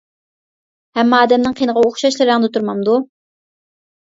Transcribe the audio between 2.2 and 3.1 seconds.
رەڭدە تۇرمامدۇ.